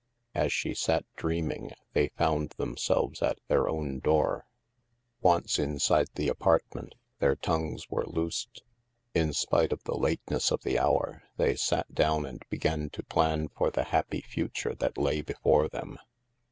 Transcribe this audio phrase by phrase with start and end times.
[0.33, 4.47] As she sat dreaming, they found themselves at their own door.
[5.21, 8.63] Once inside the apartment, their tongues were loosed.
[9.13, 13.49] In spite of the lateness of the hour, they sat down and began to plan
[13.49, 15.99] for the happy future that lay before them.